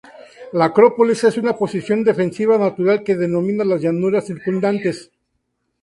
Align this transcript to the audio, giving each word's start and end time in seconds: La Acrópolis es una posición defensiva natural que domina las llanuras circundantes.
La 0.53 0.65
Acrópolis 0.65 1.23
es 1.25 1.37
una 1.37 1.55
posición 1.55 2.03
defensiva 2.03 2.57
natural 2.57 3.03
que 3.03 3.13
domina 3.15 3.63
las 3.63 3.83
llanuras 3.83 4.25
circundantes. 4.25 5.11